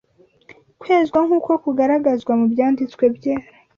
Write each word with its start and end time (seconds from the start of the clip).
Kwezwa 0.81 1.19
nk’uko 1.25 1.51
kugaragazwa 1.63 2.31
mu 2.39 2.45
Byanditswe 2.53 3.03
Byera 3.15 3.47